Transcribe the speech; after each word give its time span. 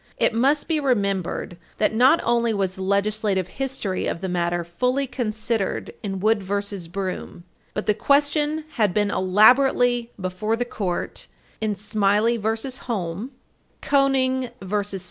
It 0.17 0.33
must 0.33 0.67
be 0.67 0.79
remembered 0.79 1.57
that 1.77 1.93
not 1.93 2.19
only 2.23 2.55
was 2.55 2.73
the 2.73 2.81
legislative 2.81 3.47
history 3.47 4.07
of 4.07 4.19
the 4.19 4.27
matter 4.27 4.63
fully 4.63 5.05
considered 5.05 5.93
in 6.01 6.19
Wood 6.19 6.41
v. 6.41 6.89
Broom, 6.89 7.43
but 7.75 7.85
the 7.85 7.93
question 7.93 8.65
had 8.71 8.95
been 8.95 9.11
elaborately 9.11 10.09
before 10.19 10.55
the 10.55 10.65
Court 10.65 11.27
in 11.61 11.75
Smiley 11.75 12.35
v. 12.37 12.49
Holm, 12.81 13.29
285 13.29 13.29
U. 13.29 13.29
S. 13.29 13.31
355, 13.79 13.81
Koenig 13.83 14.51
v. 14.91 14.97